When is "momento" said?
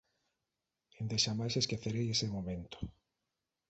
2.35-2.77